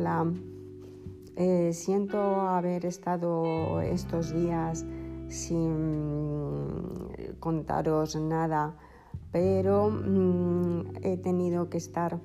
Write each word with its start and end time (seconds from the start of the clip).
Hola, 0.00 0.32
eh, 1.36 1.72
siento 1.74 2.18
haber 2.18 2.86
estado 2.86 3.82
estos 3.82 4.32
días 4.32 4.86
sin 5.28 6.86
contaros 7.38 8.16
nada, 8.16 8.78
pero 9.30 9.90
mm, 9.90 11.02
he 11.02 11.18
tenido 11.18 11.68
que 11.68 11.76
estar 11.76 12.18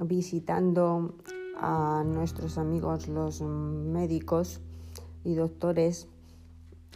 visitando 0.00 1.16
a 1.60 2.04
nuestros 2.06 2.56
amigos 2.56 3.06
los 3.06 3.42
médicos 3.42 4.62
y 5.24 5.34
doctores 5.34 6.08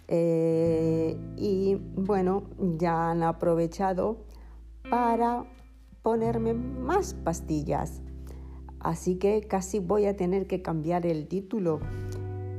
eh, 0.07 1.21
y 1.37 1.75
bueno, 1.75 2.45
ya 2.79 3.11
han 3.11 3.23
aprovechado 3.23 4.25
para 4.89 5.45
ponerme 6.01 6.55
más 6.55 7.13
pastillas. 7.13 8.01
Así 8.81 9.17
que 9.17 9.43
casi 9.43 9.81
voy 9.81 10.07
a 10.07 10.17
tener 10.17 10.47
que 10.47 10.63
cambiar 10.63 11.07
el 11.07 11.27
título 11.27 11.81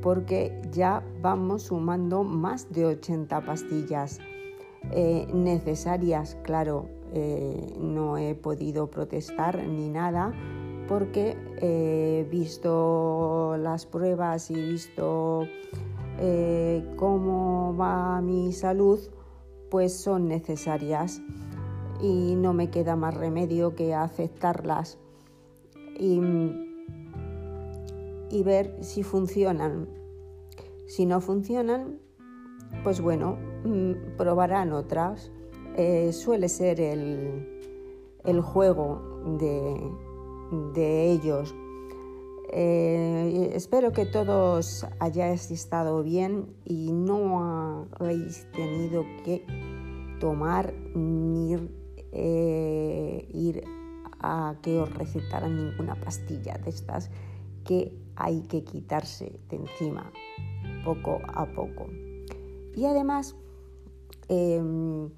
porque 0.02 0.60
ya 0.72 1.02
vamos 1.20 1.64
sumando 1.64 2.24
más 2.24 2.72
de 2.72 2.86
80 2.86 3.40
pastillas 3.42 4.18
eh, 4.92 5.26
necesarias. 5.32 6.36
Claro, 6.42 6.88
eh, 7.12 7.74
no 7.78 8.16
he 8.16 8.34
podido 8.34 8.90
protestar 8.90 9.62
ni 9.66 9.88
nada 9.88 10.32
porque 10.88 11.36
he 11.60 12.26
visto 12.30 13.56
las 13.58 13.86
pruebas 13.86 14.50
y 14.50 14.54
visto 14.54 15.46
eh, 16.18 16.84
cómo 16.96 17.76
va 17.76 18.20
mi 18.20 18.52
salud, 18.52 18.98
pues 19.70 19.96
son 19.96 20.26
necesarias 20.26 21.22
y 22.02 22.34
no 22.34 22.52
me 22.54 22.70
queda 22.70 22.96
más 22.96 23.14
remedio 23.14 23.76
que 23.76 23.94
aceptarlas 23.94 24.98
y, 26.00 26.20
ver 28.42 28.76
si 28.80 29.02
funcionan. 29.02 29.88
Si 30.86 31.06
no 31.06 31.20
funcionan, 31.20 32.00
pues 32.82 33.00
bueno, 33.00 33.36
mm, 33.64 34.16
probarán 34.16 34.72
otras. 34.72 35.30
Eh, 35.76 36.12
suele 36.12 36.48
ser 36.48 36.80
el, 36.80 38.40
juego 38.40 39.00
de, 40.74 41.12
ellos. 41.12 41.54
Eh, 42.52 43.52
espero 43.54 43.92
que 43.92 44.06
todos 44.06 44.84
hayáis 44.98 45.50
estado 45.52 46.02
bien 46.02 46.56
y 46.64 46.90
no 46.92 47.86
habéis 48.00 48.50
tenido 48.50 49.04
que 49.24 49.46
tomar 50.18 50.74
ni 50.94 51.56
eh, 52.12 53.28
ir 53.32 53.62
a 54.20 54.54
que 54.62 54.78
os 54.78 54.92
recetaran 54.94 55.56
ninguna 55.56 55.94
pastilla 55.94 56.58
de 56.58 56.70
estas 56.70 57.10
que 57.64 57.92
hay 58.16 58.42
que 58.42 58.64
quitarse 58.64 59.40
de 59.48 59.56
encima 59.56 60.10
poco 60.84 61.20
a 61.26 61.46
poco. 61.46 61.86
Y 62.74 62.84
además, 62.84 63.34
em, 64.28 65.10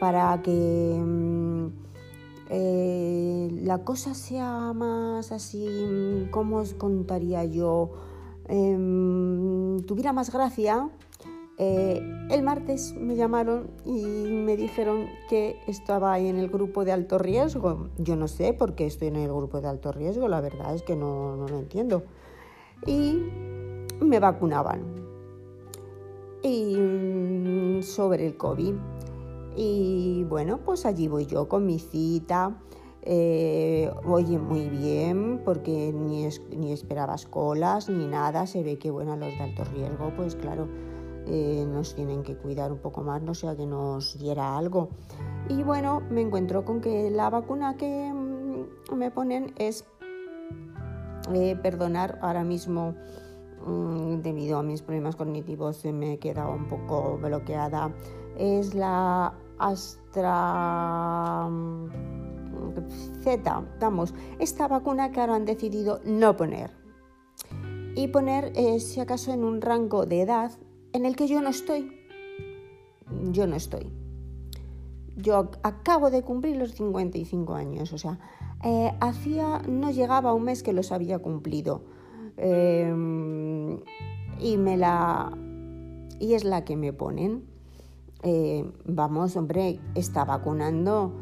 para 0.00 0.40
que 0.42 0.96
em, 0.96 1.70
eh, 2.50 3.48
la 3.62 3.78
cosa 3.84 4.14
sea 4.14 4.72
más 4.72 5.32
así, 5.32 6.28
¿cómo 6.30 6.56
os 6.58 6.74
contaría 6.74 7.44
yo? 7.44 7.92
Em, 8.48 9.80
tuviera 9.86 10.12
más 10.12 10.32
gracia, 10.32 10.90
eh, 11.64 12.02
el 12.28 12.42
martes 12.42 12.92
me 12.98 13.14
llamaron 13.14 13.70
y 13.84 14.02
me 14.02 14.56
dijeron 14.56 15.06
que 15.28 15.60
estaba 15.68 16.18
en 16.18 16.36
el 16.36 16.48
grupo 16.48 16.84
de 16.84 16.90
alto 16.90 17.18
riesgo. 17.18 17.86
Yo 17.98 18.16
no 18.16 18.26
sé 18.26 18.52
por 18.52 18.74
qué 18.74 18.86
estoy 18.86 19.08
en 19.08 19.16
el 19.16 19.28
grupo 19.28 19.60
de 19.60 19.68
alto 19.68 19.92
riesgo, 19.92 20.26
la 20.26 20.40
verdad 20.40 20.74
es 20.74 20.82
que 20.82 20.96
no, 20.96 21.36
lo 21.36 21.58
entiendo. 21.60 22.02
Y 22.84 23.16
me 24.00 24.18
vacunaban. 24.18 24.82
Y 26.42 26.74
mm, 26.74 27.82
sobre 27.82 28.26
el 28.26 28.36
COVID. 28.36 28.74
Y 29.54 30.24
bueno, 30.28 30.58
pues 30.64 30.84
allí 30.84 31.06
voy 31.06 31.26
yo 31.26 31.48
con 31.48 31.64
mi 31.64 31.78
cita. 31.78 32.58
Eh, 33.02 33.88
oye, 34.04 34.36
muy 34.36 34.68
bien, 34.68 35.40
porque 35.44 35.92
ni, 35.92 36.26
ni 36.56 36.72
esperabas 36.72 37.24
colas 37.24 37.88
ni 37.88 38.08
nada. 38.08 38.48
Se 38.48 38.64
ve 38.64 38.78
que, 38.78 38.90
bueno, 38.90 39.16
los 39.16 39.28
de 39.28 39.40
alto 39.40 39.62
riesgo, 39.62 40.12
pues 40.16 40.34
claro 40.34 40.66
eh, 41.26 41.64
nos 41.68 41.94
tienen 41.94 42.22
que 42.22 42.36
cuidar 42.36 42.72
un 42.72 42.78
poco 42.78 43.02
más, 43.02 43.22
no 43.22 43.34
sea 43.34 43.56
que 43.56 43.66
nos 43.66 44.18
diera 44.18 44.56
algo. 44.56 44.88
Y 45.48 45.62
bueno, 45.62 46.00
me 46.10 46.20
encuentro 46.20 46.64
con 46.64 46.80
que 46.80 47.10
la 47.10 47.30
vacuna 47.30 47.76
que 47.76 48.12
mm, 48.12 48.94
me 48.96 49.10
ponen 49.10 49.54
es, 49.58 49.84
eh, 51.32 51.56
perdonar, 51.62 52.18
ahora 52.22 52.44
mismo 52.44 52.94
mm, 53.66 54.22
debido 54.22 54.58
a 54.58 54.62
mis 54.62 54.82
problemas 54.82 55.16
cognitivos 55.16 55.84
me 55.84 56.14
he 56.14 56.18
quedado 56.18 56.52
un 56.52 56.68
poco 56.68 57.18
bloqueada, 57.18 57.92
es 58.36 58.74
la 58.74 59.34
Astra 59.58 61.48
mm, 61.48 61.88
Z, 63.22 63.62
vamos, 63.80 64.14
esta 64.38 64.66
vacuna 64.66 65.12
que 65.12 65.20
ahora 65.20 65.36
han 65.36 65.44
decidido 65.44 66.00
no 66.04 66.36
poner. 66.36 66.70
Y 67.94 68.08
poner, 68.08 68.52
eh, 68.56 68.80
si 68.80 69.00
acaso, 69.00 69.32
en 69.32 69.44
un 69.44 69.60
rango 69.60 70.06
de 70.06 70.22
edad 70.22 70.50
en 70.92 71.06
el 71.06 71.16
que 71.16 71.26
yo 71.26 71.40
no 71.40 71.48
estoy. 71.48 71.92
Yo 73.30 73.46
no 73.46 73.56
estoy. 73.56 73.92
Yo 75.16 75.50
acabo 75.62 76.10
de 76.10 76.22
cumplir 76.22 76.56
los 76.56 76.72
55 76.72 77.54
años, 77.54 77.92
o 77.92 77.98
sea, 77.98 78.18
eh, 78.64 78.92
hacía, 79.00 79.60
no 79.68 79.90
llegaba 79.90 80.32
un 80.32 80.44
mes 80.44 80.62
que 80.62 80.72
los 80.72 80.92
había 80.92 81.18
cumplido. 81.18 81.82
Eh, 82.36 82.90
y 84.40 84.56
me 84.56 84.76
la. 84.76 85.36
Y 86.18 86.34
es 86.34 86.44
la 86.44 86.64
que 86.64 86.76
me 86.76 86.92
ponen. 86.92 87.44
Eh, 88.22 88.64
vamos, 88.84 89.36
hombre, 89.36 89.80
está 89.94 90.24
vacunando 90.24 91.12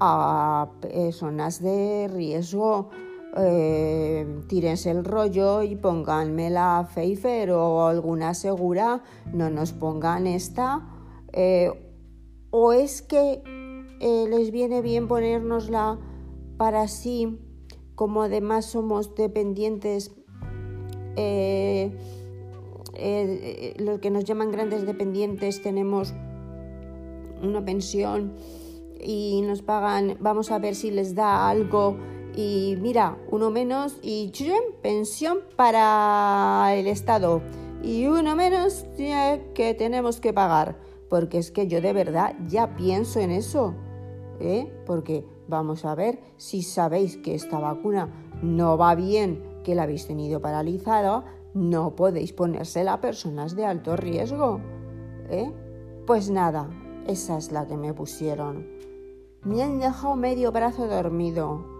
a 0.00 0.70
personas 0.80 1.62
de 1.62 2.08
riesgo 2.08 2.90
eh, 3.36 4.26
tírense 4.48 4.90
el 4.90 5.04
rollo 5.04 5.62
y 5.62 5.76
pónganme 5.76 6.50
la 6.50 6.88
Pfeiffer 6.92 7.50
o 7.50 7.86
alguna 7.86 8.34
segura, 8.34 9.02
no 9.32 9.50
nos 9.50 9.72
pongan 9.72 10.26
esta. 10.26 10.88
Eh, 11.32 11.70
o 12.50 12.72
es 12.72 13.02
que 13.02 13.42
eh, 14.00 14.26
les 14.28 14.50
viene 14.50 14.80
bien 14.80 15.08
ponérnosla 15.08 15.98
para 16.56 16.88
sí, 16.88 17.38
como 17.94 18.22
además 18.22 18.64
somos 18.66 19.14
dependientes, 19.14 20.12
los 23.78 24.00
que 24.00 24.10
nos 24.10 24.24
llaman 24.24 24.50
grandes 24.50 24.86
dependientes 24.86 25.62
tenemos 25.62 26.14
una 27.42 27.64
pensión 27.64 28.34
y 29.00 29.42
nos 29.42 29.62
pagan, 29.62 30.16
vamos 30.20 30.50
a 30.50 30.58
ver 30.58 30.74
si 30.74 30.90
les 30.90 31.14
da 31.14 31.48
algo 31.48 31.96
y 32.40 32.76
mira, 32.80 33.18
uno 33.32 33.50
menos 33.50 33.96
y 34.00 34.30
pensión 34.80 35.38
para 35.56 36.72
el 36.72 36.86
Estado 36.86 37.42
y 37.82 38.06
uno 38.06 38.36
menos 38.36 38.86
que 38.96 39.74
tenemos 39.76 40.20
que 40.20 40.32
pagar. 40.32 40.78
Porque 41.10 41.38
es 41.38 41.50
que 41.50 41.66
yo 41.66 41.80
de 41.80 41.92
verdad 41.92 42.36
ya 42.46 42.76
pienso 42.76 43.18
en 43.18 43.32
eso. 43.32 43.74
¿eh? 44.38 44.72
Porque 44.86 45.26
vamos 45.48 45.84
a 45.84 45.96
ver 45.96 46.20
si 46.36 46.62
sabéis 46.62 47.16
que 47.16 47.34
esta 47.34 47.58
vacuna 47.58 48.08
no 48.40 48.78
va 48.78 48.94
bien, 48.94 49.42
que 49.64 49.74
la 49.74 49.82
habéis 49.82 50.06
tenido 50.06 50.40
paralizada, 50.40 51.24
no 51.54 51.96
podéis 51.96 52.32
ponérsela 52.32 52.92
a 52.92 53.00
personas 53.00 53.56
de 53.56 53.66
alto 53.66 53.96
riesgo. 53.96 54.60
¿eh? 55.28 55.52
Pues 56.06 56.30
nada, 56.30 56.70
esa 57.08 57.36
es 57.36 57.50
la 57.50 57.66
que 57.66 57.76
me 57.76 57.94
pusieron. 57.94 58.64
Me 59.42 59.60
han 59.60 59.80
dejado 59.80 60.14
medio 60.14 60.52
brazo 60.52 60.86
dormido 60.86 61.77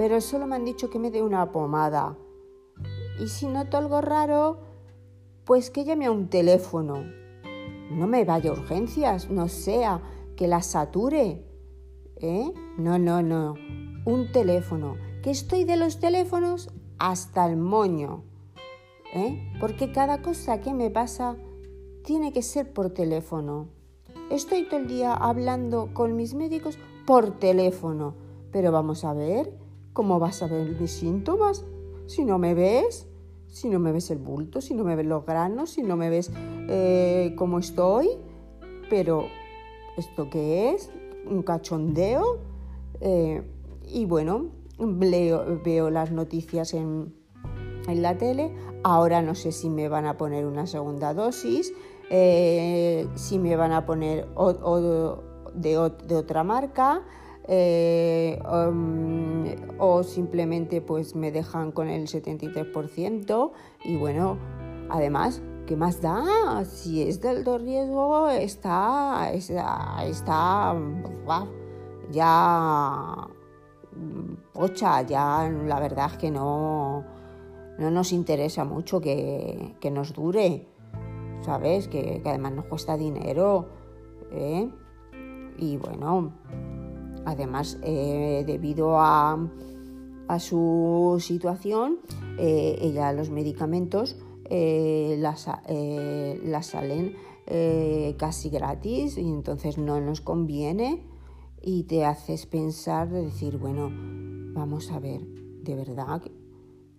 pero 0.00 0.22
solo 0.22 0.46
me 0.46 0.56
han 0.56 0.64
dicho 0.64 0.88
que 0.88 0.98
me 0.98 1.10
dé 1.10 1.22
una 1.22 1.52
pomada. 1.52 2.16
Y 3.22 3.28
si 3.28 3.46
noto 3.46 3.76
algo 3.76 4.00
raro, 4.00 4.56
pues 5.44 5.68
que 5.68 5.84
llame 5.84 6.06
a 6.06 6.10
un 6.10 6.30
teléfono. 6.30 7.04
No 7.90 8.06
me 8.06 8.24
vaya 8.24 8.48
a 8.48 8.54
urgencias, 8.54 9.28
no 9.28 9.48
sea 9.48 10.00
que 10.38 10.48
la 10.48 10.62
sature. 10.62 11.44
¿Eh? 12.16 12.50
No, 12.78 12.98
no, 12.98 13.20
no. 13.20 13.56
Un 14.06 14.32
teléfono. 14.32 14.96
Que 15.22 15.32
estoy 15.32 15.64
de 15.64 15.76
los 15.76 16.00
teléfonos 16.00 16.70
hasta 16.98 17.44
el 17.44 17.58
moño. 17.58 18.24
¿Eh? 19.12 19.52
Porque 19.60 19.92
cada 19.92 20.22
cosa 20.22 20.62
que 20.62 20.72
me 20.72 20.88
pasa 20.88 21.36
tiene 22.04 22.32
que 22.32 22.40
ser 22.40 22.72
por 22.72 22.88
teléfono. 22.88 23.68
Estoy 24.30 24.66
todo 24.66 24.80
el 24.80 24.86
día 24.86 25.12
hablando 25.12 25.92
con 25.92 26.16
mis 26.16 26.32
médicos 26.32 26.78
por 27.06 27.38
teléfono. 27.38 28.14
Pero 28.50 28.72
vamos 28.72 29.04
a 29.04 29.12
ver, 29.12 29.60
¿Cómo 29.92 30.18
vas 30.18 30.42
a 30.42 30.46
ver 30.46 30.80
mis 30.80 30.90
síntomas? 30.90 31.64
Si 32.06 32.24
no 32.24 32.38
me 32.38 32.54
ves, 32.54 33.08
si 33.46 33.68
no 33.68 33.78
me 33.78 33.92
ves 33.92 34.10
el 34.10 34.18
bulto, 34.18 34.60
si 34.60 34.74
no 34.74 34.84
me 34.84 34.96
ves 34.96 35.06
los 35.06 35.24
granos, 35.26 35.70
si 35.70 35.82
no 35.82 35.96
me 35.96 36.10
ves 36.10 36.30
eh, 36.68 37.34
cómo 37.36 37.58
estoy. 37.58 38.08
Pero, 38.88 39.26
¿esto 39.96 40.28
qué 40.30 40.70
es? 40.70 40.90
¿Un 41.28 41.42
cachondeo? 41.42 42.38
Eh, 43.00 43.42
y 43.86 44.04
bueno, 44.06 44.46
veo 44.78 45.90
las 45.90 46.10
noticias 46.12 46.74
en, 46.74 47.14
en 47.86 48.02
la 48.02 48.16
tele. 48.16 48.52
Ahora 48.82 49.22
no 49.22 49.34
sé 49.34 49.52
si 49.52 49.68
me 49.68 49.88
van 49.88 50.06
a 50.06 50.16
poner 50.16 50.46
una 50.46 50.66
segunda 50.66 51.12
dosis, 51.12 51.72
eh, 52.08 53.06
si 53.14 53.38
me 53.38 53.54
van 53.56 53.72
a 53.72 53.84
poner 53.84 54.26
de, 55.54 55.78
otra 55.78 56.44
marca. 56.44 57.02
Eh, 57.52 58.40
um, 58.48 59.44
o 59.78 60.04
simplemente 60.04 60.80
pues 60.80 61.16
me 61.16 61.32
dejan 61.32 61.72
con 61.72 61.88
el 61.88 62.06
73% 62.06 63.50
y 63.84 63.96
bueno, 63.96 64.38
además 64.88 65.42
¿qué 65.66 65.74
más 65.76 66.00
da? 66.00 66.64
Si 66.64 67.02
es 67.02 67.20
de 67.20 67.30
alto 67.30 67.58
riesgo, 67.58 68.28
está, 68.28 69.32
está, 69.32 70.04
está 70.04 70.76
ya 72.10 73.28
pocha, 74.52 75.02
ya 75.02 75.48
la 75.48 75.80
verdad 75.80 76.10
es 76.12 76.18
que 76.18 76.30
no, 76.30 77.04
no 77.78 77.90
nos 77.90 78.12
interesa 78.12 78.64
mucho 78.64 79.00
que, 79.00 79.76
nos 79.92 80.12
dure, 80.12 80.66
¿sabes? 81.42 81.88
Que, 81.88 82.20
además 82.24 82.52
nos 82.52 82.64
cuesta 82.66 82.96
dinero, 82.96 83.68
¿eh? 84.32 84.68
Y 85.56 85.76
bueno, 85.76 86.32
además, 87.24 87.78
eh, 87.82 88.44
debido 88.46 88.98
a, 88.98 89.38
su 90.38 91.16
situación, 91.18 91.98
eh, 92.38 92.78
ella 92.80 93.12
los 93.12 93.30
medicamentos 93.30 94.16
eh, 94.44 95.16
las, 95.18 95.48
eh, 95.68 96.40
salen 96.62 97.16
casi 98.16 98.48
gratis 98.48 99.18
y 99.18 99.28
entonces 99.28 99.76
no 99.76 100.00
nos 100.00 100.20
conviene 100.20 101.02
y 101.60 101.82
te 101.84 102.04
haces 102.04 102.46
pensar 102.46 103.10
de 103.10 103.22
decir, 103.24 103.58
bueno, 103.58 103.90
vamos 104.54 104.92
a 104.92 105.00
ver, 105.00 105.26
¿de 105.26 105.74
verdad 105.74 106.22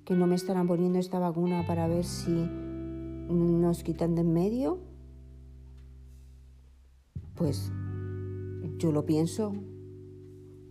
que 0.03 0.13
no 0.13 0.27
me 0.27 0.35
estarán 0.35 0.67
poniendo 0.67 0.99
esta 0.99 1.19
vacuna 1.19 1.65
para 1.65 1.87
ver 1.87 2.03
si 2.03 2.31
nos 2.33 3.81
quitan 3.83 4.15
de 4.15 4.21
en 4.21 4.33
medio? 4.33 4.79
Pues 7.35 7.71
yo 8.77 8.91
lo 8.91 9.05
pienso 9.05 9.53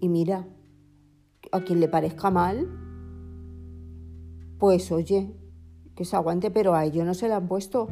y 0.01 0.09
mira, 0.09 0.49
a 1.53 1.61
quien 1.61 1.81
le 1.81 1.89
parezca 1.89 2.31
mal, 2.31 2.69
pues 4.59 4.91
oye, 4.93 5.35
que 5.95 6.05
se 6.05 6.17
aguante, 6.17 6.51
pero 6.51 6.75
a 6.75 6.85
ello 6.85 7.05
no 7.05 7.15
se 7.15 7.29
le 7.29 7.35
han 7.35 7.49
puesto 7.49 7.89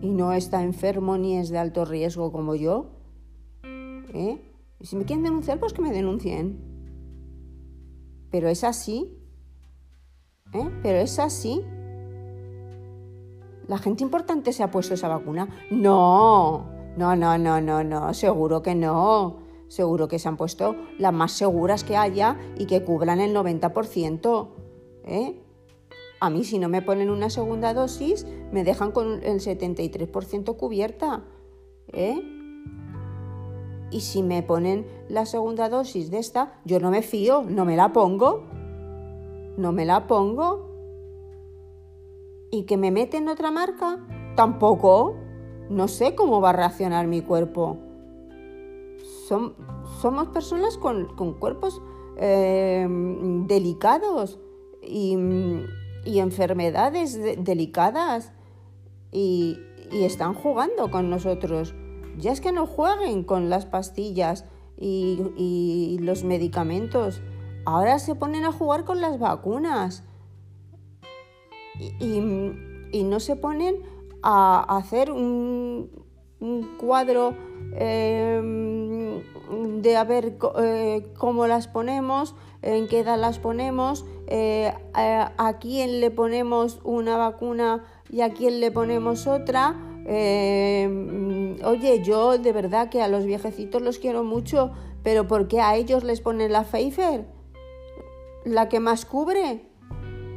y 0.00 0.10
no 0.10 0.32
está 0.32 0.62
enfermo 0.62 1.16
ni 1.18 1.36
es 1.36 1.48
de 1.48 1.58
alto 1.58 1.84
riesgo 1.84 2.32
como 2.32 2.54
yo. 2.54 2.90
¿Eh? 3.64 4.40
Y 4.78 4.86
si 4.86 4.96
me 4.96 5.04
quieren 5.04 5.24
denunciar, 5.24 5.58
pues 5.58 5.72
que 5.72 5.82
me 5.82 5.92
denuncien. 5.92 6.58
Pero 8.30 8.48
es 8.48 8.64
así. 8.64 9.10
¿Eh? 10.52 10.70
Pero 10.82 10.98
es 10.98 11.18
así. 11.18 11.62
¿La 13.68 13.78
gente 13.78 14.04
importante 14.04 14.52
se 14.52 14.62
ha 14.62 14.70
puesto 14.70 14.94
esa 14.94 15.08
vacuna? 15.08 15.48
No, 15.70 16.66
no, 16.96 17.16
no, 17.16 17.36
no, 17.36 17.60
no, 17.60 17.82
no, 17.82 18.14
seguro 18.14 18.62
que 18.62 18.74
no. 18.74 19.45
Seguro 19.68 20.08
que 20.08 20.18
se 20.18 20.28
han 20.28 20.36
puesto 20.36 20.76
las 20.98 21.12
más 21.12 21.32
seguras 21.32 21.84
que 21.84 21.96
haya 21.96 22.38
y 22.56 22.66
que 22.66 22.84
cubran 22.84 23.20
el 23.20 23.34
90%. 23.34 24.48
¿eh? 25.04 25.42
A 26.20 26.30
mí 26.30 26.44
si 26.44 26.58
no 26.58 26.68
me 26.68 26.82
ponen 26.82 27.10
una 27.10 27.30
segunda 27.30 27.74
dosis, 27.74 28.26
me 28.52 28.64
dejan 28.64 28.92
con 28.92 29.22
el 29.22 29.40
73% 29.40 30.56
cubierta. 30.56 31.24
¿eh? 31.88 32.22
Y 33.90 34.00
si 34.00 34.22
me 34.22 34.42
ponen 34.42 34.86
la 35.08 35.26
segunda 35.26 35.68
dosis 35.68 36.10
de 36.10 36.18
esta, 36.18 36.60
yo 36.64 36.80
no 36.80 36.90
me 36.90 37.02
fío, 37.02 37.44
no 37.48 37.64
me 37.64 37.76
la 37.76 37.92
pongo. 37.92 38.44
No 39.56 39.72
me 39.72 39.84
la 39.84 40.06
pongo. 40.06 40.70
¿Y 42.50 42.64
que 42.64 42.76
me 42.76 42.90
meten 42.90 43.28
otra 43.28 43.50
marca? 43.50 43.98
Tampoco. 44.36 45.16
No 45.68 45.88
sé 45.88 46.14
cómo 46.14 46.40
va 46.40 46.50
a 46.50 46.52
reaccionar 46.52 47.06
mi 47.06 47.22
cuerpo. 47.22 47.78
Somos 49.26 50.28
personas 50.28 50.78
con, 50.78 51.34
cuerpos 51.38 51.82
eh, 52.16 52.86
delicados 53.46 54.38
y 54.82 55.16
enfermedades 56.04 57.18
delicadas 57.38 58.32
y, 59.12 59.58
están 59.92 60.34
jugando 60.34 60.90
con 60.90 61.10
nosotros. 61.10 61.74
Ya 62.18 62.32
es 62.32 62.40
que 62.40 62.50
no 62.52 62.66
jueguen 62.66 63.22
con 63.22 63.48
las 63.48 63.66
pastillas 63.66 64.44
y, 64.76 65.98
los 66.00 66.24
medicamentos. 66.24 67.22
Ahora 67.64 67.98
se 67.98 68.14
ponen 68.14 68.44
a 68.44 68.52
jugar 68.52 68.84
con 68.84 69.00
las 69.00 69.18
vacunas. 69.18 70.04
Y, 72.00 72.20
no 73.04 73.20
se 73.20 73.36
ponen 73.36 73.82
a 74.22 74.76
hacer 74.76 75.10
un, 75.10 75.90
cuadro 76.78 77.34
em, 77.74 78.95
de 79.50 79.96
a 79.96 80.04
ver 80.04 80.36
eh, 80.58 81.06
cómo 81.16 81.46
las 81.46 81.68
ponemos, 81.68 82.34
en 82.62 82.88
qué 82.88 83.00
edad 83.00 83.18
las 83.18 83.38
ponemos, 83.38 84.04
eh, 84.26 84.72
a, 84.94 85.58
quién 85.60 86.00
le 86.00 86.10
ponemos 86.10 86.80
una 86.84 87.16
vacuna 87.16 87.84
y 88.10 88.22
a 88.22 88.32
quién 88.32 88.60
le 88.60 88.70
ponemos 88.70 89.26
otra. 89.26 89.76
Eh, 90.06 91.58
oye, 91.64 92.02
yo 92.02 92.38
de 92.38 92.52
verdad 92.52 92.88
que 92.88 93.02
a 93.02 93.08
los 93.08 93.24
viejecitos 93.24 93.82
los 93.82 93.98
quiero 93.98 94.24
mucho, 94.24 94.72
pero 95.02 95.26
¿por 95.26 95.48
qué 95.48 95.60
a 95.60 95.76
ellos 95.76 96.04
les 96.04 96.20
ponen 96.20 96.52
la 96.52 96.64
Pfeiffer? 96.64 97.26
La 98.44 98.68
que 98.68 98.80
más 98.80 99.04
cubre. 99.04 99.62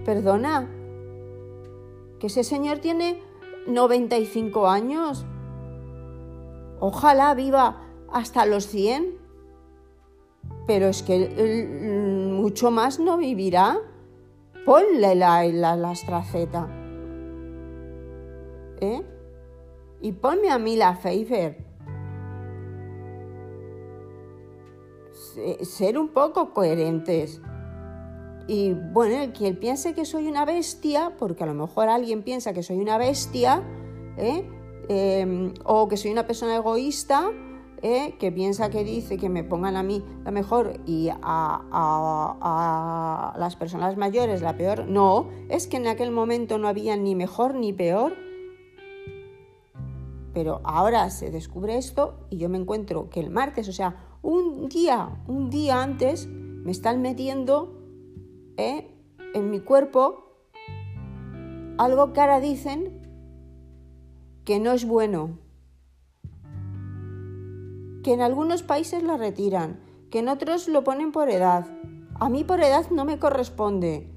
Perdona, 0.06 0.70
que 2.20 2.28
ese 2.28 2.44
señor 2.44 2.80
tiene 2.80 3.22
95 3.68 4.68
años. 4.68 5.26
Ojalá 6.80 7.34
viva 7.34 7.89
hasta 8.14 8.46
los 8.46 8.68
100. 8.68 9.18
Pero 10.68 10.88
es 10.88 11.04
que 11.04 11.18
mucho 12.32 12.72
más 12.72 13.00
no 13.00 13.18
vivirá. 13.18 13.78
Ponle 14.66 15.16
la, 15.16 15.44
la, 15.46 15.76
la 15.76 15.92
astraceta. 15.92 16.68
¿Eh? 18.82 19.02
Y 20.02 20.12
ponme 20.14 20.50
a 20.50 20.58
mí 20.58 20.76
la 20.76 20.94
Pfeiffer. 20.94 21.66
Ser 25.62 25.98
un 25.98 26.10
poco 26.10 26.54
coherentes. 26.54 27.42
Y 28.48 28.74
bueno, 28.74 29.32
que 29.32 29.54
piense 29.54 29.94
que 29.94 30.06
soy 30.06 30.28
una 30.28 30.44
bestia, 30.44 31.16
porque 31.20 31.44
a 31.44 31.48
lo 31.48 31.54
mejor 31.54 31.88
alguien 31.88 32.24
piensa 32.24 32.52
que 32.52 32.64
soy 32.64 32.80
una 32.80 32.98
bestia, 32.98 33.62
¿eh? 34.18 34.44
Em, 34.88 35.54
o 35.66 35.88
que 35.88 35.98
soy 35.98 36.12
una 36.12 36.26
persona 36.26 36.56
egoísta, 36.56 37.32
¿eh? 37.82 38.16
que 38.20 38.32
piensa 38.32 38.70
que 38.70 38.84
dice 38.84 39.18
que 39.18 39.30
me 39.30 39.44
pongan 39.44 39.76
a 39.76 39.84
mí 39.84 40.04
la 40.24 40.32
mejor 40.32 40.80
y 40.86 41.10
a, 41.12 41.66
las 43.38 43.56
personas 43.56 43.98
mayores 43.98 44.42
la 44.42 44.56
peor. 44.58 44.88
No, 44.88 45.30
es 45.50 45.68
que 45.68 45.78
en 45.78 45.88
aquel 45.88 46.12
momento 46.12 46.58
no 46.58 46.68
había 46.68 46.96
ni 46.96 47.16
mejor 47.16 47.56
ni 47.56 47.74
peor. 47.74 48.14
Pero 50.34 50.62
ahora 50.64 51.10
se 51.10 51.32
descubre 51.32 51.78
esto 51.78 52.28
y 52.30 52.38
yo 52.38 52.50
me 52.50 52.58
encuentro 52.58 53.10
que 53.10 53.20
el 53.20 53.30
martes, 53.30 53.68
o 53.68 53.74
sea, 53.74 53.96
un 54.22 54.70
día, 54.70 55.10
un 55.28 55.50
día 55.50 55.82
antes, 55.82 56.28
me 56.28 56.72
están 56.72 57.02
metiendo 57.02 57.80
¿eh? 58.58 58.88
en 59.34 59.50
mi 59.50 59.60
cuerpo 59.60 60.26
algo 61.78 62.14
que 62.14 62.20
ahora 62.22 62.40
dicen 62.40 63.02
que 64.44 64.60
no 64.60 64.74
es 64.74 64.86
bueno 64.86 65.40
que 68.04 68.14
en 68.14 68.22
algunos 68.22 68.64
países 68.64 69.04
la 69.04 69.18
retiran, 69.18 69.80
que 70.10 70.20
en 70.20 70.30
otros 70.30 70.68
lo 70.68 70.84
ponen 70.84 71.12
por 71.12 71.30
edad. 71.30 71.68
A 72.16 72.30
mí 72.30 72.44
por 72.44 72.62
edad 72.62 72.90
no 72.92 73.06
me 73.06 73.20
corresponde. 73.20 74.12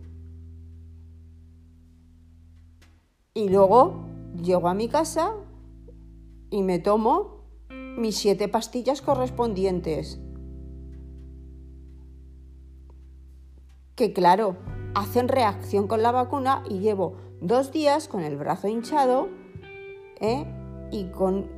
Y 3.34 3.48
luego 3.48 4.06
llego 4.42 4.68
a 4.68 4.74
mi 4.74 4.88
casa 4.88 5.34
y 6.50 6.62
me 6.62 6.78
tomo 6.78 7.42
mis 7.96 8.16
siete 8.16 8.48
pastillas 8.48 9.02
correspondientes. 9.02 10.20
Que 13.94 14.12
claro, 14.12 14.56
hacen 14.94 15.28
reacción 15.28 15.86
con 15.86 16.02
la 16.02 16.12
vacuna 16.12 16.62
y 16.68 16.78
llevo 16.80 17.16
dos 17.40 17.72
días 17.72 18.08
con 18.08 18.22
el 18.22 18.36
brazo 18.36 18.68
hinchado 18.68 19.28
¿eh? 20.20 20.46
y 20.90 21.06
con 21.06 21.50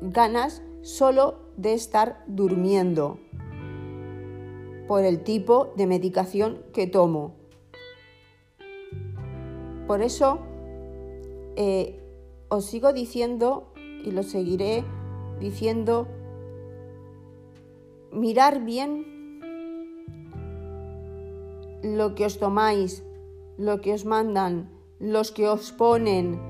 ganas 0.00 0.62
solo 0.82 1.47
de 1.58 1.74
estar 1.74 2.24
durmiendo 2.26 3.18
por 4.86 5.04
el 5.04 5.22
tipo 5.22 5.72
de 5.76 5.86
medicación 5.86 6.62
que 6.72 6.86
tomo. 6.86 7.34
Por 9.86 10.00
eso 10.00 10.38
eh, 11.56 12.00
os 12.48 12.64
sigo 12.64 12.92
diciendo 12.92 13.72
y 14.04 14.12
lo 14.12 14.22
seguiré 14.22 14.84
diciendo, 15.40 16.06
mirar 18.12 18.64
bien 18.64 19.40
lo 21.82 22.14
que 22.14 22.24
os 22.26 22.38
tomáis, 22.38 23.04
lo 23.56 23.80
que 23.80 23.92
os 23.92 24.04
mandan, 24.04 24.70
los 25.00 25.32
que 25.32 25.48
os 25.48 25.72
ponen, 25.72 26.40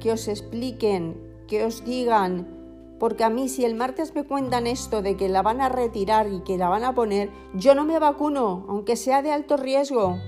que 0.00 0.12
os 0.12 0.28
expliquen, 0.28 1.16
que 1.48 1.64
os 1.64 1.84
digan, 1.84 2.63
porque 2.98 3.24
a 3.24 3.30
mí 3.30 3.48
si 3.48 3.64
el 3.64 3.74
martes 3.74 4.14
me 4.14 4.24
cuentan 4.24 4.66
esto 4.66 5.02
de 5.02 5.16
que 5.16 5.28
la 5.28 5.42
van 5.42 5.60
a 5.60 5.68
retirar 5.68 6.28
y 6.32 6.40
que 6.40 6.56
la 6.56 6.68
van 6.68 6.84
a 6.84 6.94
poner, 6.94 7.30
yo 7.54 7.74
no 7.74 7.84
me 7.84 7.98
vacuno, 7.98 8.64
aunque 8.68 8.96
sea 8.96 9.22
de 9.22 9.32
alto 9.32 9.56
riesgo. 9.56 10.18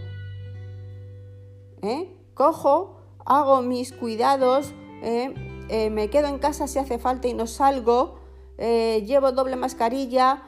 ¿Eh? 1.82 2.12
Cojo, 2.34 2.96
hago 3.24 3.62
mis 3.62 3.92
cuidados, 3.92 4.72
¿eh? 5.02 5.32
Eh, 5.68 5.90
me 5.90 6.10
quedo 6.10 6.28
en 6.28 6.38
casa 6.38 6.68
si 6.68 6.78
hace 6.78 6.98
falta 6.98 7.28
y 7.28 7.34
no 7.34 7.46
salgo, 7.46 8.20
llevo 8.56 9.32
doble 9.32 9.56
mascarilla 9.56 10.44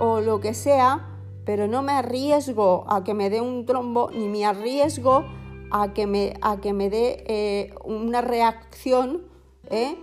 o 0.00 0.20
lo 0.20 0.40
que 0.40 0.54
sea, 0.54 1.20
pero 1.44 1.68
no 1.68 1.82
me 1.82 1.92
arriesgo 1.92 2.84
a 2.88 3.04
que 3.04 3.12
me 3.14 3.28
dé 3.28 3.40
un 3.40 3.66
trombo 3.66 4.10
ni 4.10 4.28
me 4.28 4.46
arriesgo 4.46 5.24
a 5.70 5.92
que 5.92 6.06
me, 6.06 6.34
a 6.40 6.60
que 6.60 6.72
me 6.72 6.88
dé 6.88 7.74
una 7.84 8.22
reacción 8.22 9.22
¿eh? 9.70 9.96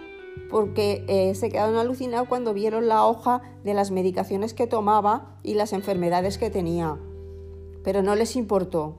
Porque 0.50 1.06
eh, 1.08 1.34
se 1.34 1.50
quedaron 1.50 1.78
alucinados 1.78 2.28
cuando 2.28 2.54
vieron 2.54 2.88
la 2.88 3.06
hoja 3.06 3.42
de 3.64 3.74
las 3.74 3.90
medicaciones 3.90 4.54
que 4.54 4.68
tomaba 4.68 5.38
y 5.44 5.54
las 5.54 5.74
enfermedades 5.74 6.38
que 6.38 6.50
tenía. 6.50 6.98
Pero 7.84 8.04
no 8.04 8.16
les 8.16 8.36
importó, 8.36 8.98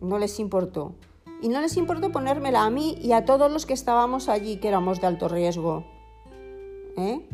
no 0.00 0.18
les 0.18 0.38
importó. 0.40 0.96
Y 1.40 1.48
no 1.48 1.60
les 1.60 1.76
importó 1.76 2.12
ponérmela 2.12 2.64
a 2.64 2.70
mí 2.70 2.96
y 3.00 3.12
a 3.12 3.24
todos 3.24 3.50
los 3.50 3.66
que 3.66 3.72
estábamos 3.72 4.28
allí, 4.28 4.56
que 4.56 4.68
éramos 4.68 5.00
de 5.00 5.06
alto 5.06 5.28
riesgo. 5.28 5.84
¿eh? 6.96 7.26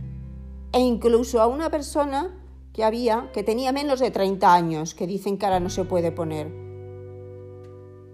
E 0.72 0.80
incluso 0.80 1.40
a 1.40 1.46
una 1.46 1.70
persona 1.70 2.38
que 2.72 2.84
había, 2.84 3.30
que 3.32 3.42
tenía 3.42 3.72
menos 3.72 4.00
de 4.00 4.10
30 4.10 4.54
años, 4.54 4.94
que 4.94 5.06
dicen 5.06 5.36
que 5.36 5.46
ahora 5.46 5.60
no 5.60 5.70
se 5.70 5.84
puede 5.84 6.12
poner. 6.12 6.52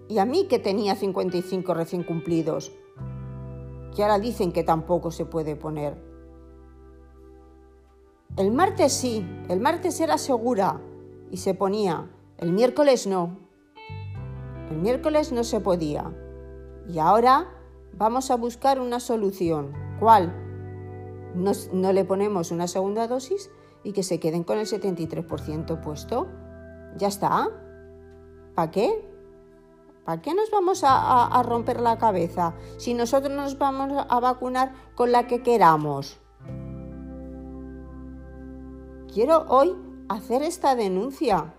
Y 0.07 0.19
a 0.19 0.25
mí 0.25 0.47
que 0.47 0.59
tenía 0.59 0.95
55 0.95 1.73
recién 1.73 2.03
cumplidos 2.03 2.71
que 3.95 4.03
ahora 4.03 4.19
dicen 4.19 4.51
que 4.51 4.63
tampoco 4.63 5.09
se 5.09 5.25
puede 5.25 5.55
poner. 5.55 5.97
El 8.37 8.51
martes 8.51 8.91
sí, 8.91 9.25
el 9.49 9.61
martes 9.61 9.99
era 10.01 10.17
segura 10.17 10.81
y 11.31 11.37
se 11.37 11.53
ponía, 11.53 12.11
el 12.37 12.51
miércoles 12.51 13.07
no. 13.07 13.37
El 14.69 14.77
miércoles 14.77 15.31
no 15.31 15.43
se 15.43 15.61
podía. 15.61 16.13
Y 16.89 16.99
ahora 16.99 17.47
vamos 17.93 18.29
a 18.29 18.35
buscar 18.35 18.79
una 18.79 18.99
solución. 18.99 19.71
¿Cuál? 19.99 20.35
No, 21.33 21.51
no 21.71 21.93
le 21.93 22.03
ponemos 22.03 22.51
una 22.51 22.67
segunda 22.67 23.07
dosis 23.07 23.49
y 23.83 23.93
que 23.93 24.03
se 24.03 24.19
queden 24.19 24.43
con 24.43 24.57
el 24.57 24.65
73% 24.65 25.79
puesto. 25.81 26.27
Ya 26.97 27.07
está. 27.07 27.49
¿Para 28.55 28.71
qué? 28.71 29.14
¿Para 30.05 30.21
qué 30.21 30.35
nos 30.35 30.51
vamos 30.51 30.83
a, 30.83 31.41
romper 31.41 31.79
la 31.81 31.97
cabeza 31.97 32.53
si 32.77 32.93
nosotros 32.93 33.35
nos 33.35 33.57
vamos 33.57 34.05
a 34.07 34.19
vacunar 34.19 34.73
con 34.93 35.11
la 35.11 35.25
que 35.25 35.41
queramos? 35.41 36.19
Quiero 39.11 39.45
hoy 39.49 39.75
hacer 40.07 40.43
esta 40.43 40.75
denuncia. 40.75 41.55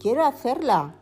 Quiero 0.00 0.24
hacerla. 0.24 0.94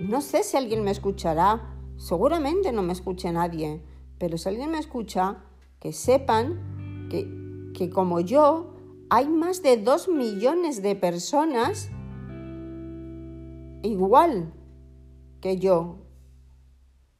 No 0.00 0.20
sé 0.20 0.42
si 0.42 0.56
alguien 0.56 0.82
me 0.82 0.90
escuchará. 0.90 1.70
Seguramente 1.96 2.72
no 2.72 2.82
me 2.82 2.92
escuche 2.92 3.30
nadie. 3.30 3.80
Pero 4.18 4.38
si 4.38 4.48
alguien 4.48 4.72
me 4.72 4.78
escucha, 4.78 5.44
que 5.78 5.92
sepan 5.92 7.08
que, 7.10 7.30
que 7.74 7.90
como 7.90 8.18
yo, 8.18 8.74
hay 9.08 9.28
más 9.28 9.62
de 9.62 9.76
dos 9.76 10.08
millones 10.08 10.82
de 10.82 10.96
personas 10.96 11.90
igual 13.88 14.52
que 15.40 15.58
yo, 15.58 15.98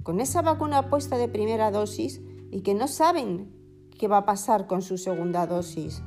con 0.03 0.21
esa 0.21 0.43
vacuna 0.43 0.91
puesta 0.91 1.17
de 1.17 1.29
primera 1.29 1.71
dosis 1.71 2.21
y 2.51 2.63
que 2.63 2.75
no 2.75 2.89
saben 2.89 3.53
qué 3.99 4.09
va 4.09 4.19
a 4.19 4.25
pasar 4.27 4.67
con 4.67 4.83
su 4.83 4.99
segunda 4.99 5.47
dosis, 5.47 6.03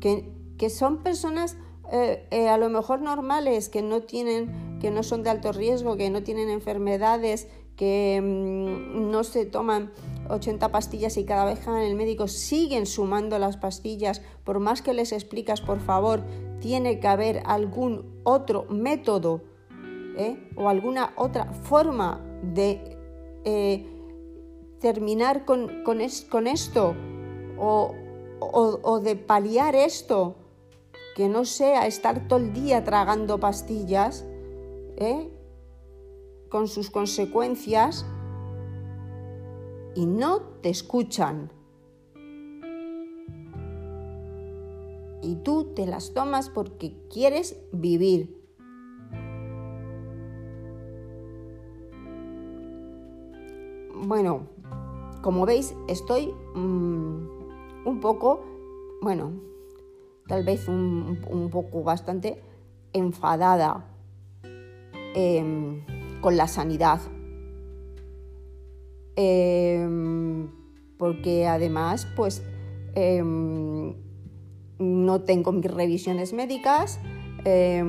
que, 0.00 0.70
son 0.70 1.02
personas 1.02 1.56
eh, 1.92 2.26
eh, 2.30 2.48
a 2.48 2.58
lo 2.58 2.68
mejor 2.68 3.00
normales, 3.00 3.68
que 3.68 3.82
no 3.82 4.02
tienen, 4.02 4.78
que 4.80 4.90
no 4.90 5.02
son 5.02 5.22
de 5.22 5.30
alto 5.30 5.52
riesgo, 5.52 5.96
que 5.96 6.10
no 6.10 6.22
tienen 6.22 6.48
enfermedades, 6.50 7.48
que 7.76 8.20
mm, 8.22 9.10
no 9.10 9.24
se 9.24 9.46
toman 9.46 9.92
80 10.28 10.70
pastillas 10.70 11.16
y 11.16 11.24
cada 11.24 11.44
vez 11.44 11.60
que 11.60 11.70
van 11.70 11.82
el 11.82 11.94
médico 11.94 12.28
siguen 12.28 12.86
sumando 12.86 13.38
las 13.38 13.56
pastillas, 13.56 14.20
por 14.44 14.60
más 14.60 14.82
que 14.82 14.92
les 14.92 15.12
explicas, 15.12 15.60
por 15.60 15.80
favor, 15.80 16.24
tiene 16.60 17.00
que 17.00 17.08
haber 17.08 17.42
algún 17.46 18.20
otro 18.24 18.66
método 18.68 19.42
¿eh? 20.18 20.36
o 20.56 20.68
alguna 20.68 21.12
otra 21.16 21.52
forma 21.52 22.20
de 22.42 22.98
eh, 23.44 23.86
terminar 24.80 25.44
con, 25.44 25.84
con, 25.84 26.00
esto 26.00 26.94
o, 27.56 29.00
de 29.02 29.16
paliar 29.16 29.74
esto, 29.74 30.36
que 31.16 31.28
no 31.28 31.44
sea 31.44 31.86
estar 31.86 32.28
todo 32.28 32.38
el 32.40 32.52
día 32.52 32.84
tragando 32.84 33.38
pastillas 33.38 34.26
¿eh? 34.96 35.30
con 36.48 36.68
sus 36.68 36.90
consecuencias 36.90 38.04
y 39.94 40.06
no 40.06 40.40
te 40.62 40.68
escuchan. 40.68 41.52
Y 45.20 45.36
tú 45.42 45.74
te 45.74 45.86
las 45.86 46.12
tomas 46.12 46.48
porque 46.48 46.94
quieres 47.10 47.60
vivir 47.72 48.37
Bueno, 54.08 54.48
como 55.20 55.44
veis, 55.44 55.74
estoy 55.86 56.32
mm, 56.54 57.28
un 57.84 58.00
poco, 58.00 58.42
bueno, 59.02 59.32
tal 60.26 60.44
vez 60.44 60.66
un, 60.66 61.48
poco 61.52 61.82
bastante 61.82 62.40
enfadada 62.94 63.84
em, 65.14 65.84
con 66.22 66.38
la 66.38 66.48
sanidad. 66.48 67.00
Em, 69.14 70.48
porque 70.96 71.46
además, 71.46 72.08
pues, 72.16 72.42
em, 72.94 73.92
no 74.78 75.20
tengo 75.20 75.52
mis 75.52 75.70
revisiones 75.70 76.32
médicas, 76.32 76.98
eh, 77.44 77.84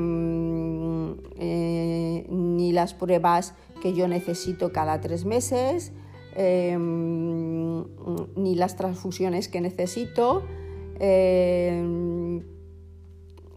ni 2.28 2.74
las 2.74 2.94
pruebas 2.94 3.56
que 3.82 3.94
yo 3.94 4.10
necesito 4.10 4.74
cada 4.74 5.00
tres 5.00 5.24
meses, 5.24 5.94
Em, 6.36 7.84
ni 8.36 8.56
las 8.56 8.76
transfusiones 8.76 9.48
que 9.48 9.62
necesito. 9.62 10.44
Em, 11.00 12.44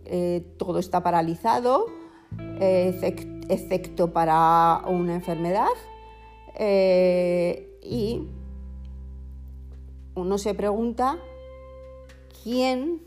eh, 0.05 0.45
todo 0.57 0.79
está 0.79 1.03
paralizado, 1.03 1.87
excepto 2.61 4.13
para 4.13 4.83
una 4.89 5.15
enfermedad. 5.15 5.69
Eh, 6.59 7.79
y 7.83 8.29
uno 10.15 10.39
se 10.39 10.55
pregunta 10.55 11.19
quién 12.43 13.03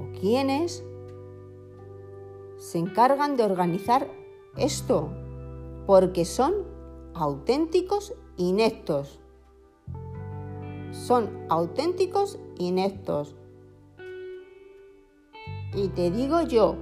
o 0.00 0.18
quiénes 0.20 0.84
se 2.58 2.78
encargan 2.78 3.36
de 3.36 3.44
organizar 3.44 4.08
esto, 4.56 5.10
porque 5.86 6.24
son 6.24 6.71
auténticos 7.14 8.14
ineptos. 8.36 9.20
Son 10.92 11.46
auténticos 11.48 12.38
ineptos. 12.58 13.34
Y 15.74 15.88
te 15.88 16.10
digo 16.10 16.42
yo 16.42 16.76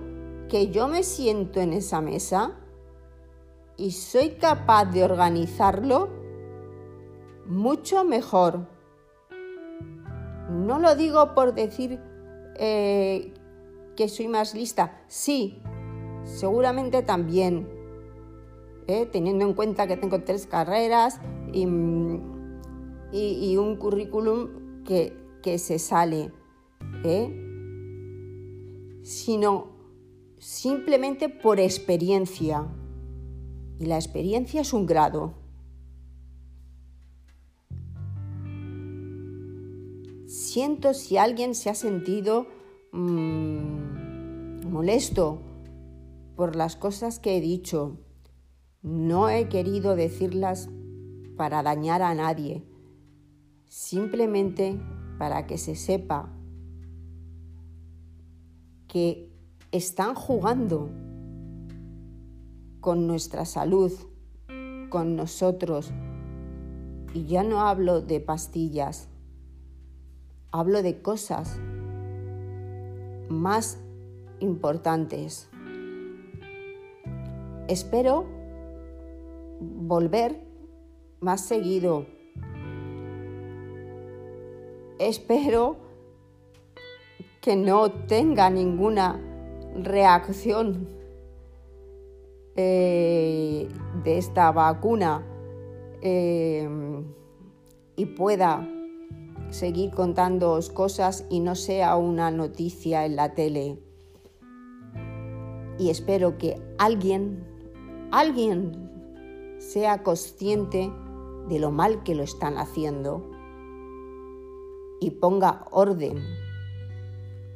que 0.49 0.71
yo 0.71 0.89
me 0.89 1.05
siento 1.05 1.61
en 1.61 1.73
esa 1.73 2.01
mesa 2.01 2.59
y 3.77 3.93
soy 3.93 4.31
capaz 4.31 4.87
de 4.87 5.05
organizarlo 5.05 6.09
mucho 7.47 8.05
mejor. 8.05 8.67
No 10.51 10.79
lo 10.81 10.97
digo 10.97 11.35
por 11.35 11.55
decir 11.55 12.01
eh, 12.57 13.33
que 13.97 14.09
soy 14.09 14.29
más 14.29 14.55
lista. 14.55 15.03
Sí, 15.07 15.63
seguramente 16.25 17.03
también 17.03 17.80
¿eh? 18.91 19.07
teniendo 19.07 19.45
en 19.45 19.55
cuenta 19.55 19.87
que 19.87 19.97
tengo 19.97 20.23
tres 20.23 20.47
carreras 20.47 21.21
y, 21.53 21.67
un 21.67 23.77
currículum 23.79 24.83
que, 24.85 25.59
se 25.59 25.79
sale, 25.79 26.33
¿eh? 27.05 27.31
sino 29.03 29.69
simplemente 30.39 31.29
por 31.29 31.61
experiencia. 31.61 32.67
Y 33.79 33.87
la 33.87 33.97
experiencia 33.97 34.61
es 34.61 34.73
un 34.73 34.87
grado. 34.87 35.35
Siento 40.27 40.95
si 40.95 41.17
alguien 41.17 41.55
se 41.55 41.71
ha 41.71 41.75
sentido 41.75 42.47
mm, 42.93 44.69
molesto 44.69 45.41
por 46.37 46.57
las 46.57 46.77
cosas 46.77 47.19
que 47.19 47.37
he 47.37 47.41
dicho. 47.41 47.99
No 48.83 49.29
he 49.29 49.49
querido 49.51 49.95
decirlas 49.95 50.71
para 51.37 51.63
dañar 51.63 52.01
a 52.01 52.15
nadie, 52.15 52.65
simplemente 53.67 54.81
para 55.19 55.47
que 55.47 55.59
se 55.59 55.77
sepa 55.77 56.31
que 58.89 59.31
están 59.71 60.15
jugando 60.15 60.89
con 62.81 63.07
nuestra 63.07 63.45
salud, 63.45 63.93
con 64.89 65.15
nosotros. 65.15 65.93
Y 67.13 67.27
ya 67.27 67.43
no 67.43 67.61
hablo 67.61 68.01
de 68.01 68.21
pastillas, 68.21 69.11
hablo 70.53 70.83
de 70.83 71.03
cosas 71.03 71.61
más 73.29 73.79
importantes. 74.41 75.51
Espero 77.69 78.40
volver 79.91 80.41
más 81.19 81.41
seguido. 81.41 82.07
Espero 85.01 85.79
que 87.41 87.57
no 87.57 87.91
tenga 88.07 88.51
ninguna 88.51 89.21
reacción 89.75 90.89
eh, 92.55 93.69
de 94.05 94.19
esta 94.19 94.53
vacuna 94.53 95.27
eh, 96.03 96.69
y 97.97 98.07
pueda 98.07 98.69
seguir 99.49 99.91
contándoos 99.91 100.71
cosas 100.71 101.27
y 101.31 101.41
no 101.41 101.57
sea 101.57 101.97
una 101.97 102.31
noticia 102.31 103.07
en 103.07 103.17
la 103.17 103.35
tele. 103.35 103.81
Y 105.81 105.91
espero 105.91 106.39
que 106.39 106.63
alguien, 106.79 107.45
alguien 108.13 108.91
sea 109.61 110.03
consciente 110.03 110.91
de 111.49 111.59
lo 111.59 111.71
mal 111.71 112.03
que 112.03 112.15
lo 112.15 112.23
están 112.23 112.57
haciendo 112.57 113.31
y 115.01 115.11
ponga 115.13 115.67
orden 115.71 116.19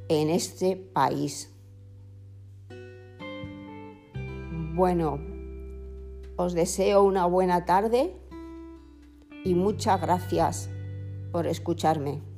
en 0.08 0.28
este 0.28 0.76
país. 0.76 1.50
Bueno, 4.74 5.18
os 6.36 6.52
deseo 6.52 7.04
una 7.04 7.26
buena 7.26 7.64
tarde 7.64 8.14
y 9.44 9.54
muchas 9.54 10.00
gracias 10.00 10.70
por 11.32 11.46
escucharme. 11.46 12.33